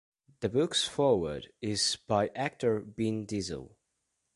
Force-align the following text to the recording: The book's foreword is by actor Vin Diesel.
The 0.39 0.49
book's 0.49 0.87
foreword 0.87 1.51
is 1.61 1.99
by 2.07 2.29
actor 2.29 2.79
Vin 2.79 3.27
Diesel. 3.27 3.77